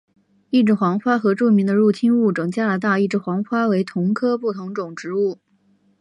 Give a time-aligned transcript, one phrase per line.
[0.49, 5.37] 一枝黄花和著名的入侵物种加拿大一枝黄花为同科不同种植物。